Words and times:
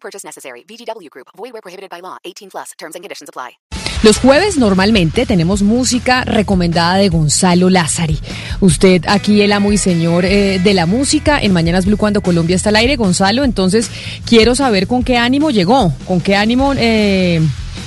Purchase 0.00 0.24
necessary. 0.24 0.64
VGW 0.64 1.10
Group. 1.10 1.28
Void 1.36 1.52
where 1.52 1.62
prohibited 1.62 1.90
by 1.90 2.00
law. 2.00 2.16
18 2.24 2.48
plus. 2.50 2.72
Terms 2.78 2.94
and 2.94 3.04
conditions 3.04 3.28
apply. 3.28 3.58
Los 4.04 4.18
jueves 4.18 4.58
normalmente 4.58 5.26
tenemos 5.26 5.62
música 5.62 6.22
recomendada 6.24 6.98
de 6.98 7.08
Gonzalo 7.08 7.68
Lázari. 7.68 8.16
Usted 8.60 9.02
aquí 9.08 9.42
el 9.42 9.52
amo 9.52 9.72
y 9.72 9.76
señor 9.76 10.24
eh, 10.24 10.60
de 10.62 10.72
la 10.72 10.86
música 10.86 11.40
en 11.42 11.52
Mañanas 11.52 11.84
Blue 11.84 11.96
cuando 11.96 12.20
Colombia 12.20 12.54
está 12.54 12.68
al 12.68 12.76
aire, 12.76 12.94
Gonzalo. 12.94 13.42
Entonces 13.42 13.90
quiero 14.24 14.54
saber 14.54 14.86
con 14.86 15.02
qué 15.02 15.16
ánimo 15.16 15.50
llegó, 15.50 15.92
con 16.06 16.20
qué 16.20 16.36
ánimo 16.36 16.74
eh, 16.76 17.40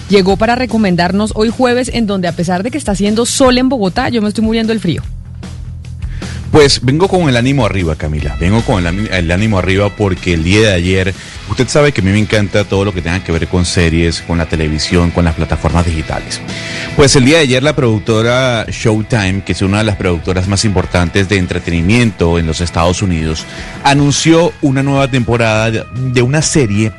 llegó 0.09 0.36
para 0.36 0.55
recomendarnos 0.55 1.31
hoy 1.34 1.50
jueves 1.50 1.89
en 1.94 2.08
donde 2.08 2.28
a 2.28 2.34
pesar 2.34 2.62
de 2.62 2.72
que 2.72 2.78
está 2.78 2.91
haciendo 2.91 3.25
sol 3.25 3.58
en 3.58 3.70
Bogotá, 3.70 4.09
yo 4.09 4.22
me 4.22 4.28
estoy 4.28 4.44
muriendo 4.44 4.73
el 4.73 4.81
frío. 4.81 5.02
Pues 6.52 6.82
vengo 6.84 7.08
con 7.08 7.30
el 7.30 7.38
ánimo 7.38 7.66
arriba, 7.66 7.96
Camila. 7.96 8.36
Vengo 8.38 8.62
con 8.62 8.86
el, 8.86 9.32
ánimo 9.32 9.58
arriba 9.58 9.90
porque 9.90 10.34
el 10.34 10.44
día 10.44 10.59
de 10.59 10.73
ayer, 10.73 11.14
usted 11.50 11.70
sabe 11.70 11.94
que 11.94 12.02
a 12.02 12.04
mí 12.04 12.12
me 12.12 12.20
encanta 12.20 12.66
todo 12.66 12.84
lo 12.84 12.94
que 12.94 13.02
tenga 13.02 13.23
que 13.23 13.32
ver 13.32 13.48
con 13.48 13.66
series, 13.66 14.22
con 14.22 14.38
la 14.38 14.46
televisión, 14.48 15.12
con 15.12 15.23
las 15.23 15.36
plataformas 15.36 15.86
digitales. 15.86 16.42
Pues 16.98 17.16
el 17.16 17.23
día 17.23 17.38
de 17.38 17.44
ayer 17.44 17.64
la 17.64 17.73
productora 17.73 18.66
Showtime, 18.70 19.44
que 19.45 19.53
es 19.53 19.62
una 19.62 19.78
de 19.78 19.86
las 19.86 19.95
productoras 19.95 20.50
más 20.50 20.66
importantes 20.66 21.30
de 21.30 21.38
entretenimiento 21.38 22.38
en 22.38 22.48
los 22.48 22.59
Estados 22.59 23.02
Unidos, 23.02 23.45
anunció 23.86 24.52
una 24.62 24.84
nueva 24.84 25.08
temporada 25.08 25.72
de 25.72 26.22
una 26.22 26.42
serie 26.42 26.92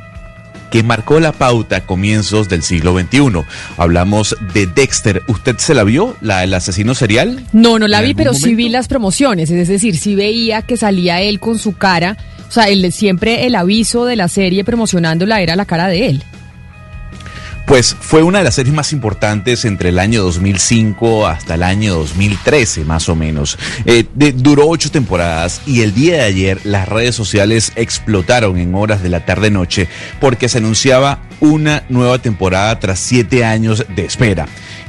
que 0.73 0.83
marcó 0.83 1.21
la 1.21 1.33
pauta 1.33 1.77
a 1.77 1.81
comienzos 1.87 2.49
del 2.49 2.63
siglo 2.63 2.99
XXI. 2.99 3.45
Hablamos 3.77 4.35
de 4.55 4.67
Dexter. 4.67 5.23
¿Usted 5.29 5.59
se 5.59 5.75
la 5.75 5.85
vio, 5.85 6.17
la 6.23 6.41
del 6.41 6.55
asesino 6.55 6.95
serial? 6.95 7.45
No, 7.53 7.79
no 7.79 7.87
la 7.87 8.01
vi, 8.01 8.15
pero 8.15 8.33
momento? 8.33 8.49
sí 8.49 8.55
vi 8.55 8.71
las 8.71 8.89
promociones. 8.89 9.51
Es 9.51 9.69
decir, 9.69 9.99
sí 9.99 10.15
veía 10.15 10.63
que 10.63 10.79
salía 10.79 11.21
él 11.21 11.41
con 11.41 11.59
su 11.59 11.77
cara. 11.77 12.17
O 12.49 12.51
sea, 12.51 12.69
el, 12.69 12.91
siempre 12.91 13.47
el 13.47 13.55
aviso 13.55 14.07
de 14.07 14.17
la 14.17 14.29
serie 14.29 14.65
promocionándola 14.65 15.43
era 15.43 15.57
la 15.57 15.67
cara 15.67 15.89
de 15.89 16.07
él. 16.07 16.25
Pues 17.73 17.97
fue 17.99 18.23
una 18.23 18.37
de 18.37 18.45
las 18.45 18.57
series 18.57 18.75
más 18.75 18.93
importantes 18.93 19.65
entre 19.65 19.89
el 19.89 19.99
año 19.99 20.23
2005 20.25 21.27
hasta 21.27 21.55
el 21.55 21.63
año 21.63 21.95
2013, 21.95 22.85
más 22.85 23.09
o 23.09 23.17
menos. 23.17 23.59
Eh, 23.87 24.05
duró 24.15 24.69
ocho 24.69 24.91
temporadas 24.91 25.63
y 25.65 25.81
el 25.81 25.95
día 25.95 26.17
de 26.17 26.21
ayer 26.21 26.61
las 26.65 26.87
redes 26.87 27.15
sociales 27.15 27.73
explotaron 27.75 28.59
en 28.59 28.75
horas 28.75 29.03
de 29.03 29.09
la 29.09 29.25
tarde-noche 29.25 29.89
porque 30.21 30.51
se 30.51 30.59
anunciaba 30.59 31.23
una 31.41 31.85
nueva 31.89 32.19
temporada 32.19 32.79
tras 32.79 32.99
siete 32.99 33.43
años 33.43 33.87
de 33.97 34.05
espera. 34.05 34.49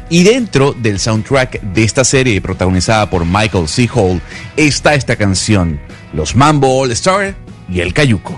Y 0.09 0.23
dentro 0.23 0.73
del 0.73 1.00
soundtrack 1.00 1.62
de 1.62 1.86
esta 1.86 2.03
serie 2.03 2.42
protagonizada 2.42 3.09
por 3.09 3.23
Michael 3.23 3.70
C. 3.70 3.90
Hall 3.95 4.22
está 4.58 4.94
esta 4.95 5.16
canción, 5.16 5.80
Los 6.12 6.36
Mambo 6.36 6.81
All 6.81 6.92
Star 6.92 7.34
y 7.70 7.80
El 7.80 7.94
Cayuco. 7.94 8.38